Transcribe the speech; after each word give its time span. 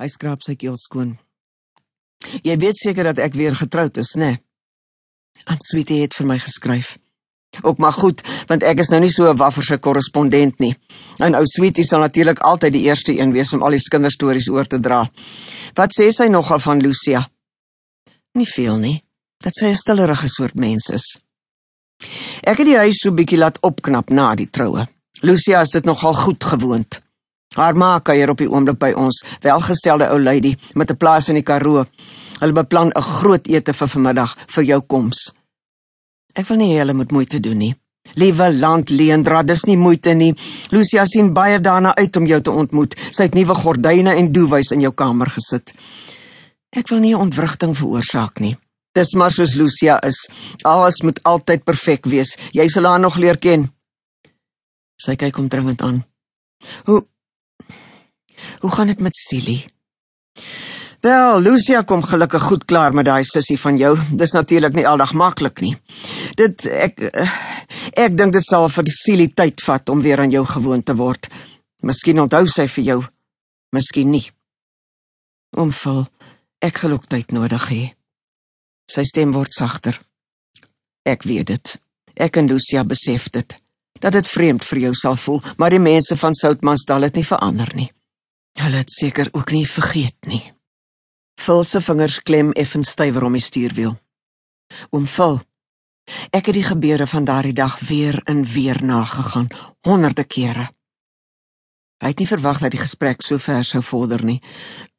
Hy 0.00 0.08
skraap 0.08 0.40
sy 0.40 0.54
keel 0.56 0.78
skoon. 0.80 1.18
Jy 2.40 2.54
weet 2.60 2.78
seker 2.80 3.10
dat 3.10 3.18
ek 3.20 3.34
weer 3.36 3.52
getroud 3.56 3.98
is, 4.00 4.14
né? 4.16 4.30
Nee? 4.30 4.40
Aunt 5.44 5.64
Sweetie 5.64 6.00
het 6.00 6.16
vir 6.16 6.28
my 6.28 6.36
geskryf. 6.40 6.94
Ook 7.60 7.80
maar 7.82 7.92
goed, 7.92 8.22
want 8.48 8.64
ek 8.64 8.80
is 8.80 8.90
nou 8.92 9.00
nie 9.00 9.12
so 9.12 9.28
'n 9.28 9.36
wafferse 9.36 9.76
korrespondent 9.78 10.60
nie. 10.60 10.74
En 11.18 11.34
ou 11.34 11.44
Sweetie 11.44 11.84
sal 11.84 12.00
natuurlik 12.00 12.38
altyd 12.38 12.72
die 12.72 12.84
eerste 12.88 13.12
een 13.12 13.32
wees 13.32 13.52
om 13.52 13.62
al 13.62 13.70
die 13.70 13.88
kinderstories 13.90 14.48
oor 14.48 14.66
te 14.66 14.78
dra. 14.78 15.10
Wat 15.74 15.90
sê 15.92 16.10
sy 16.12 16.28
nogal 16.28 16.60
van 16.60 16.80
Lucia? 16.80 17.28
Nie 18.32 18.46
veel 18.46 18.76
nie. 18.78 19.04
Dat 19.38 19.54
sy 19.54 19.66
'n 19.66 19.74
stillerige 19.74 20.28
soort 20.28 20.54
mens 20.54 20.88
is. 20.88 21.20
Ek 22.42 22.58
het 22.58 22.66
die 22.66 22.76
huis 22.76 22.96
so 23.00 23.12
bietjie 23.12 23.38
laat 23.38 23.60
opknap 23.60 24.10
na 24.10 24.34
die 24.34 24.50
troue. 24.50 24.86
Lucia 25.20 25.60
is 25.60 25.70
dit 25.70 25.84
nogal 25.84 26.14
goed 26.14 26.44
gewoond. 26.44 27.00
Haar 27.58 27.74
ma 27.74 27.98
kuier 27.98 28.30
op 28.30 28.38
die 28.38 28.46
oomblik 28.50 28.78
by 28.78 28.92
ons, 28.94 29.24
welgestelde 29.42 30.06
ou 30.14 30.20
lady 30.22 30.54
met 30.74 30.90
'n 30.90 30.96
plaas 30.96 31.28
in 31.28 31.34
die 31.34 31.42
Karoo. 31.42 31.84
Hulle 32.40 32.52
beplan 32.52 32.92
'n 32.94 33.02
groot 33.02 33.48
ete 33.48 33.72
vir 33.72 33.88
vanmiddag 33.88 34.36
vir 34.46 34.64
jou 34.64 34.80
koms. 34.80 35.32
Ek 36.34 36.46
wil 36.46 36.56
nie 36.56 36.78
hulle 36.78 36.94
moet 36.94 37.10
moeite 37.10 37.40
doen 37.40 37.58
nie. 37.58 37.74
Liewe 38.14 38.52
land 38.52 38.90
Leendra, 38.90 39.42
dis 39.42 39.64
nie 39.64 39.76
moeite 39.76 40.14
nie. 40.14 40.34
Lucia 40.70 41.04
sien 41.06 41.32
baie 41.32 41.60
daarna 41.60 41.94
uit 41.94 42.16
om 42.16 42.26
jou 42.26 42.40
te 42.40 42.50
ontmoet. 42.50 42.96
Sy 43.10 43.22
het 43.22 43.34
nuwe 43.34 43.54
gordyne 43.54 44.14
en 44.14 44.32
doewys 44.32 44.70
in 44.70 44.80
jou 44.80 44.92
kamer 44.92 45.30
gesit. 45.30 45.74
Ek 46.70 46.88
wil 46.88 46.98
nie 46.98 47.16
ontwrigting 47.16 47.76
veroorsaak 47.76 48.40
nie. 48.40 48.56
Dis 48.94 49.14
maar 49.14 49.30
soos 49.30 49.54
Lucia 49.54 50.00
is. 50.06 50.28
Alles 50.62 51.02
moet 51.02 51.22
altyd 51.22 51.64
perfek 51.64 52.06
wees. 52.06 52.36
Jy 52.52 52.68
sal 52.68 52.84
haar 52.84 53.00
nog 53.00 53.16
leer 53.16 53.38
ken. 53.38 53.70
Sy 54.96 55.16
kyk 55.16 55.36
hom 55.36 55.48
dringend 55.48 55.82
aan. 55.82 56.04
Hoe 56.84 57.04
Hoe 58.60 58.70
gaan 58.70 58.86
dit 58.86 59.00
met 59.00 59.16
Silly? 59.16 59.66
Wel, 61.00 61.40
Lucia 61.40 61.82
kom 61.82 62.02
gelukkig 62.02 62.42
goed 62.42 62.64
klaar 62.64 62.92
met 62.92 63.04
daai 63.04 63.24
sussie 63.24 63.56
van 63.60 63.76
jou. 63.76 63.94
Dis 64.12 64.32
natuurlik 64.36 64.74
nie 64.76 64.86
aldag 64.88 65.14
maklik 65.16 65.60
nie. 65.64 65.76
Dit 66.36 66.66
ek 66.68 67.00
ek 67.96 68.16
dink 68.18 68.34
dit 68.36 68.44
sal 68.44 68.68
vir 68.68 68.90
Silly 68.92 69.30
tyd 69.32 69.64
vat 69.64 69.88
om 69.88 70.02
weer 70.04 70.20
aan 70.20 70.34
jou 70.34 70.44
gewoon 70.44 70.82
te 70.82 70.94
word. 70.98 71.30
Miskien 71.82 72.20
onthou 72.20 72.44
sy 72.52 72.66
vir 72.68 72.84
jou. 72.84 72.98
Miskien 73.72 74.10
nie. 74.12 74.26
Omval, 75.56 76.04
ek 76.60 76.76
sal 76.78 76.92
ook 76.98 77.08
tyd 77.08 77.32
nodig 77.32 77.64
hê. 77.70 77.82
Sy 78.90 79.06
stem 79.08 79.32
word 79.32 79.56
sagter. 79.56 79.96
Ek 81.08 81.24
weet 81.24 81.46
dit. 81.48 81.72
Ek 82.14 82.36
en 82.36 82.50
Lucia 82.50 82.84
besef 82.84 83.30
dit. 83.32 83.56
Dat 84.04 84.12
dit 84.12 84.28
vreemd 84.28 84.68
vir 84.68 84.82
jou 84.84 84.92
sal 84.94 85.16
voel, 85.16 85.40
maar 85.56 85.72
die 85.72 85.80
mense 85.80 86.16
van 86.20 86.36
Soutmansdal 86.36 87.08
het 87.08 87.16
nie 87.16 87.24
verander 87.24 87.72
nie. 87.74 87.88
Hulle 88.60 88.82
het 88.82 88.92
seker 88.92 89.28
ook 89.32 89.50
nie 89.54 89.66
vergeet 89.68 90.26
nie. 90.28 90.42
Phil 91.40 91.64
se 91.64 91.80
vingers 91.80 92.18
klem 92.20 92.52
effens 92.52 92.90
stywer 92.92 93.24
om 93.24 93.36
die 93.38 93.44
stuurwiel. 93.44 93.94
Oom 94.92 95.06
Phil, 95.08 95.40
ek 96.36 96.50
het 96.50 96.58
die 96.58 96.66
gebeure 96.66 97.06
van 97.08 97.24
daardie 97.24 97.56
dag 97.56 97.78
weer 97.88 98.20
en 98.28 98.44
weer 98.44 98.82
nagegaan, 98.84 99.48
honderde 99.86 100.24
kere. 100.24 100.68
Hy 102.00 102.12
het 102.12 102.20
nie 102.20 102.28
verwag 102.28 102.60
dat 102.60 102.72
die 102.72 102.80
gesprek 102.80 103.24
so 103.24 103.40
ver 103.40 103.64
sou 103.64 103.80
vorder 103.84 104.24
nie. 104.24 104.40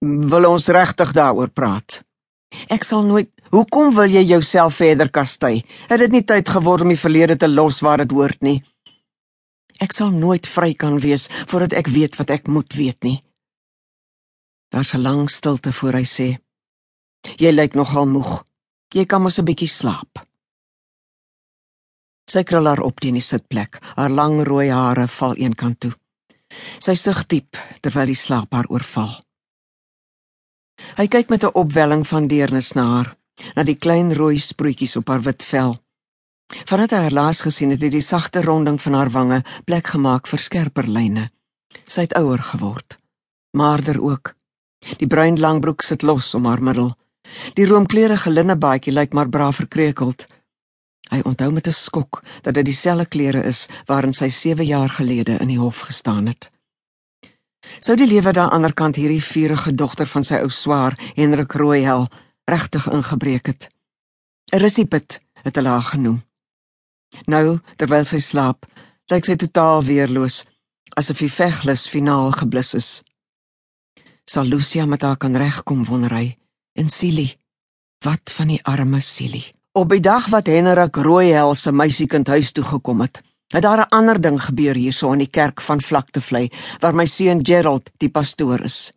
Wil 0.00 0.48
ons 0.48 0.68
regtig 0.72 1.12
daaroor 1.16 1.52
praat? 1.52 2.00
Ek 2.68 2.84
sal 2.84 3.04
nooit 3.06 3.30
Hoekom 3.50 3.88
wil 3.96 4.12
jy 4.14 4.20
jouself 4.28 4.76
verder 4.78 5.08
kastei? 5.10 5.64
Het 5.90 6.04
dit 6.04 6.12
nie 6.14 6.22
tyd 6.22 6.46
geword 6.54 6.84
om 6.84 6.92
die 6.92 7.00
verlede 7.00 7.34
te 7.34 7.48
los 7.50 7.80
waar 7.82 7.98
dit 7.98 8.12
hoort 8.14 8.38
nie? 8.46 8.60
Ek 9.82 9.90
sal 9.96 10.12
nooit 10.14 10.46
vry 10.46 10.70
kan 10.78 11.00
wees 11.02 11.26
voordat 11.50 11.74
ek 11.80 11.90
weet 11.90 12.14
wat 12.20 12.30
ek 12.30 12.46
moet 12.46 12.76
weet 12.78 13.02
nie. 13.02 13.16
Daar's 14.70 14.94
'n 14.94 15.02
lang 15.02 15.30
stilte 15.30 15.72
voor 15.72 15.92
hy 15.92 16.04
sê: 16.04 16.28
"Jy 17.36 17.50
lyk 17.50 17.74
nogal 17.74 18.06
moeg. 18.06 18.44
Jy 18.94 19.04
kan 19.06 19.22
mos 19.22 19.38
'n 19.38 19.44
bietjie 19.44 19.68
slaap." 19.68 20.26
Sy 22.30 22.42
krul 22.42 22.66
haar 22.66 22.80
op 22.80 23.00
teen 23.00 23.18
die 23.18 23.24
sitplek. 23.24 23.80
Haar 23.96 24.10
lang 24.10 24.44
rooi 24.46 24.70
hare 24.70 25.08
val 25.08 25.34
eenkant 25.34 25.80
toe. 25.80 25.92
Sy 26.78 26.94
sug 26.94 27.26
diep 27.26 27.56
terwyl 27.82 28.06
die 28.06 28.14
slaap 28.14 28.52
haar 28.52 28.68
oorval. 28.70 29.10
Hy 30.96 31.06
kyk 31.06 31.28
met 31.28 31.44
'n 31.44 31.54
opwelling 31.54 32.06
van 32.06 32.26
deernis 32.26 32.72
na 32.72 32.84
haar, 32.94 33.16
na 33.56 33.62
die 33.62 33.78
klein 33.78 34.14
rooi 34.14 34.38
sproetjies 34.38 34.96
op 34.96 35.08
haar 35.08 35.22
wit 35.22 35.42
vel. 35.42 35.78
Vandat 36.66 36.90
hy 36.90 36.96
haar 36.96 37.12
laas 37.12 37.40
gesien 37.40 37.70
het, 37.70 37.82
het 37.82 37.92
die 37.92 38.00
sagte 38.00 38.42
ronding 38.42 38.82
van 38.82 38.94
haar 38.94 39.10
wange 39.10 39.42
plek 39.64 39.86
gemaak 39.86 40.26
vir 40.26 40.38
skerper 40.38 40.86
lyne. 40.86 41.30
Sy 41.86 42.00
het 42.00 42.14
ouer 42.14 42.38
geword, 42.38 42.98
maarder 43.52 44.02
ook. 44.02 44.39
Die 44.80 45.06
bruin 45.06 45.38
langbroek 45.40 45.82
sit 45.82 46.02
los 46.02 46.34
om 46.34 46.46
haar 46.48 46.62
middel. 46.62 46.94
Die 47.54 47.66
roomkleurige 47.66 48.30
linnebaadjie 48.30 48.92
lyk 48.92 49.12
maar 49.12 49.28
braaf 49.28 49.60
verkreukeld. 49.60 50.26
Hy 51.10 51.20
onthou 51.26 51.50
met 51.52 51.66
'n 51.66 51.72
skok 51.72 52.22
dat 52.42 52.54
dit 52.54 52.64
dieselfde 52.64 53.06
klere 53.06 53.42
is 53.44 53.68
waarin 53.86 54.12
sy 54.12 54.28
7 54.28 54.64
jaar 54.64 54.88
gelede 54.88 55.38
in 55.38 55.48
die 55.48 55.58
hof 55.58 55.80
gestaan 55.80 56.26
het. 56.26 56.50
Sou 57.80 57.96
die 57.96 58.06
lewe 58.06 58.32
daar 58.32 58.42
aan 58.42 58.48
die 58.48 58.54
ander 58.54 58.74
kant 58.74 58.96
hierdie 58.96 59.24
vurige 59.24 59.74
dogter 59.74 60.06
van 60.06 60.24
sy 60.24 60.34
ou 60.34 60.48
swaar, 60.48 60.98
Hendrik 61.14 61.52
Rooihel, 61.52 62.08
regtig 62.44 62.86
ingebreek 62.86 63.46
het? 63.46 63.68
Rissipit 64.52 65.20
het 65.42 65.56
hulle 65.56 65.68
haar 65.68 65.82
genoem. 65.82 66.22
Nou, 67.26 67.58
terwyl 67.76 68.04
sy 68.04 68.18
slaap, 68.18 68.66
lyk 69.06 69.24
sy 69.24 69.36
totaal 69.36 69.84
weerloos, 69.84 70.44
asof 70.96 71.18
die 71.18 71.32
veglus 71.32 71.88
finaal 71.88 72.30
geblus 72.30 72.74
is 72.74 73.02
sal 74.30 74.46
Lucia 74.46 74.86
met 74.86 75.02
haar 75.02 75.16
kan 75.18 75.34
regkom 75.36 75.82
wonder 75.84 76.12
hy. 76.14 76.26
En 76.78 76.88
Silly, 76.88 77.34
wat 78.04 78.30
van 78.36 78.52
die 78.54 78.60
arme 78.62 79.00
Silly? 79.02 79.42
Op 79.74 79.90
die 79.90 80.02
dag 80.02 80.28
wat 80.30 80.46
Henrik 80.50 80.96
Rooihel 80.96 81.54
se 81.58 81.72
meisiekind 81.74 82.30
huis 82.30 82.52
toe 82.54 82.64
gekom 82.64 83.02
het, 83.02 83.20
het 83.50 83.62
daar 83.62 83.82
'n 83.86 83.90
ander 83.90 84.20
ding 84.20 84.38
gebeur 84.42 84.74
hierso 84.74 85.12
in 85.12 85.18
die 85.18 85.30
kerk 85.30 85.60
van 85.60 85.82
Vlaktevlei 85.82 86.50
waar 86.80 86.94
my 86.94 87.06
seun 87.06 87.44
Gerald 87.46 87.90
die 87.98 88.10
pastoor 88.10 88.60
is. 88.60 88.92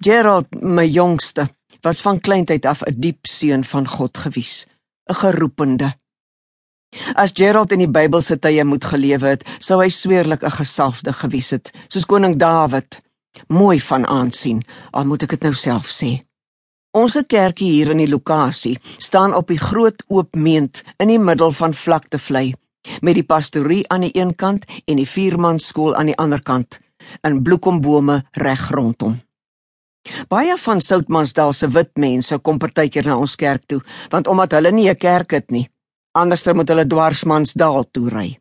Gerald, 0.00 0.46
my 0.62 0.86
jongste, 0.86 1.50
was 1.80 2.00
van 2.00 2.20
kleintyd 2.20 2.66
af 2.66 2.82
'n 2.82 3.00
diep 3.00 3.26
seun 3.26 3.64
van 3.64 3.86
God 3.86 4.18
gewees, 4.18 4.66
'n 5.10 5.14
geroepende. 5.14 5.94
As 7.14 7.30
Gerald 7.34 7.72
in 7.72 7.78
die 7.78 7.90
Bybelse 7.90 8.38
tye 8.38 8.64
moet 8.64 8.84
gelewe 8.84 9.26
het, 9.26 9.44
sou 9.58 9.82
hy 9.82 9.88
sweerlik 9.88 10.42
'n 10.42 10.50
gesalfde 10.50 11.12
gewees 11.12 11.50
het, 11.50 11.70
soos 11.88 12.06
koning 12.06 12.36
Dawid 12.36 13.05
mooi 13.48 13.80
van 13.80 14.06
aansien, 14.06 14.62
al 14.92 15.04
moet 15.04 15.22
ek 15.22 15.36
dit 15.36 15.42
nou 15.42 15.54
self 15.54 15.90
sê. 15.90 16.20
Ons 16.96 17.18
kerkie 17.28 17.72
hier 17.74 17.90
in 17.92 18.00
die 18.00 18.08
lokasie 18.08 18.78
staan 18.96 19.34
op 19.34 19.50
die 19.52 19.60
groot 19.60 20.02
oop 20.08 20.34
meent 20.34 20.82
in 20.98 21.08
die 21.12 21.20
middel 21.20 21.52
van 21.52 21.74
vlaktevlei 21.76 22.54
met 23.02 23.18
die 23.18 23.26
pastorie 23.26 23.82
aan 23.92 24.06
die 24.06 24.14
een 24.16 24.32
kant 24.34 24.64
en 24.86 24.96
die 24.96 25.08
viermanskool 25.08 25.94
aan 25.94 26.12
die 26.12 26.16
ander 26.16 26.40
kant 26.40 26.78
in 27.26 27.42
bloekombome 27.42 28.22
reg 28.40 28.70
rondom. 28.70 29.18
Baie 30.30 30.56
van 30.62 30.80
Soutmansdal 30.80 31.52
se 31.52 31.68
wit 31.68 31.92
mense 31.98 32.38
kom 32.38 32.58
partykeer 32.62 33.06
na 33.10 33.18
ons 33.18 33.36
kerk 33.36 33.66
toe, 33.66 33.80
want 34.10 34.30
omdat 34.30 34.54
hulle 34.56 34.72
nie 34.72 34.88
'n 34.88 34.96
kerk 34.96 35.30
het 35.30 35.50
nie, 35.50 35.68
anderster 36.14 36.54
moet 36.54 36.68
hulle 36.68 36.86
dwarsmansdal 36.86 37.84
toe 37.92 38.08
ry. 38.08 38.38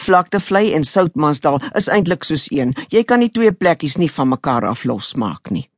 Vlaktevlei 0.00 0.72
en 0.74 0.84
Soutmansdal 0.84 1.60
is 1.74 1.88
eintlik 1.88 2.24
soos 2.24 2.48
een. 2.50 2.74
Jy 2.88 3.04
kan 3.04 3.20
die 3.20 3.30
twee 3.30 3.52
plekkies 3.52 3.96
nie 3.96 4.10
van 4.10 4.28
mekaar 4.28 4.66
af 4.66 4.84
losmaak 4.84 5.50
nie. 5.50 5.68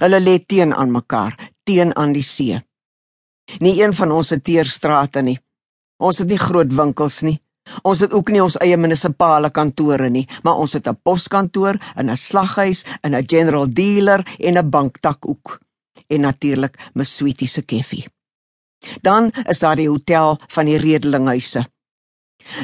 Hulle 0.00 0.20
lê 0.20 0.38
teen 0.46 0.74
aan 0.74 0.92
mekaar, 0.92 1.36
teen 1.64 1.96
aan 1.96 2.12
die 2.12 2.24
see. 2.24 2.60
Nie 3.60 3.82
een 3.82 3.94
van 3.94 4.12
ons 4.12 4.30
het 4.30 4.44
teerstrate 4.44 5.22
nie. 5.22 5.38
Ons 6.00 6.22
het 6.22 6.28
nie 6.28 6.40
groot 6.40 6.72
winkels 6.72 7.20
nie. 7.26 7.40
Ons 7.86 8.00
het 8.04 8.14
ook 8.16 8.30
nie 8.32 8.42
ons 8.42 8.56
eie 8.64 8.76
munisipale 8.80 9.50
kantore 9.54 10.08
nie, 10.10 10.26
maar 10.42 10.58
ons 10.62 10.72
het 10.72 10.88
'n 10.88 10.98
poskantoor, 11.02 11.76
'n 11.96 12.16
slaghuis, 12.16 12.84
'n 13.04 13.24
general 13.26 13.66
dealer 13.68 14.24
en 14.38 14.58
'n 14.58 14.70
banktak 14.70 15.28
ook. 15.28 15.60
En 16.08 16.20
natuurlik 16.20 16.78
'n 16.94 17.04
sweetie 17.04 17.48
se 17.48 17.62
koffie. 17.62 18.06
Dan 19.02 19.30
is 19.48 19.58
daar 19.58 19.76
die 19.76 19.88
hotel 19.88 20.38
van 20.48 20.66
die 20.66 20.78
Redelinghuise. 20.78 21.66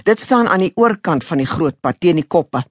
Dit 0.04 0.18
staan 0.18 0.48
aan 0.48 0.64
die 0.64 0.72
oorkant 0.74 1.24
van 1.24 1.38
die 1.38 1.48
groot 1.48 1.80
pad 1.80 2.00
teen 2.00 2.16
die 2.16 2.26
koppe. 2.26 2.64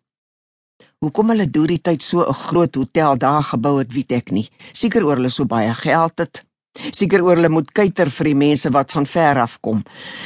Hoekom 1.04 1.30
hulle 1.34 1.46
deur 1.52 1.70
die 1.70 1.82
tyd 1.82 2.02
so 2.02 2.24
'n 2.24 2.34
groot 2.34 2.76
hotel 2.76 3.18
daar 3.18 3.44
gebou 3.44 3.78
het, 3.80 3.94
weet 3.94 4.12
ek 4.12 4.32
nie. 4.32 4.50
Seker 4.74 5.06
oor 5.06 5.16
hulle 5.16 5.30
so 5.30 5.46
baie 5.46 5.74
geld 5.74 6.20
het. 6.20 6.44
Seker 6.92 7.24
oor 7.24 7.36
hulle 7.36 7.50
moet 7.50 7.72
kuiter 7.72 8.10
vir 8.10 8.26
die 8.26 8.36
mense 8.36 8.70
wat 8.70 8.92
van 8.92 9.06
ver 9.06 9.40
af 9.40 9.58
kom. 9.62 9.84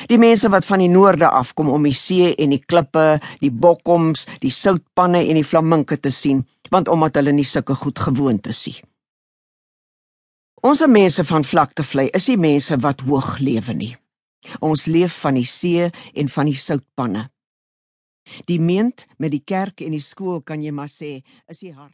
Die 0.08 0.18
mense 0.18 0.50
wat 0.50 0.66
van 0.66 0.80
die 0.80 0.90
noorde 0.90 1.30
af 1.30 1.54
kom 1.54 1.70
om 1.70 1.84
die 1.84 1.94
see 1.94 2.34
en 2.36 2.50
die 2.50 2.64
klippe, 2.66 3.20
die 3.42 3.52
bokkoms, 3.52 4.26
die 4.42 4.52
soutpanne 4.52 5.22
en 5.30 5.36
die 5.36 5.44
flaminke 5.44 5.98
te 5.98 6.12
sien, 6.12 6.46
want 6.72 6.88
omdat 6.88 7.16
hulle 7.16 7.32
nie 7.32 7.46
sulke 7.46 7.76
goed 7.76 8.00
gewoond 8.00 8.48
is 8.48 8.66
nie. 8.66 8.82
Ons 10.62 10.82
mense 10.88 11.24
van 11.24 11.44
vlaktevlei 11.44 12.10
is 12.14 12.26
die 12.26 12.38
mense 12.38 12.76
wat 12.84 13.02
hoog 13.08 13.38
lewe 13.40 13.74
nie. 13.74 13.96
Ons 14.62 14.86
leef 14.88 15.20
van 15.24 15.40
die 15.40 15.48
see 15.48 15.90
en 16.14 16.32
van 16.36 16.50
die 16.50 16.58
soutpanne. 16.58 17.30
Die 18.46 18.60
meent 18.62 19.08
met 19.18 19.34
die 19.34 19.44
kerk 19.44 19.82
en 19.82 19.96
die 19.96 20.04
skool 20.04 20.44
kan 20.46 20.62
jy 20.62 20.72
maar 20.76 20.92
sê 20.92 21.20
is 21.50 21.64
die 21.64 21.74
hart 21.74 21.88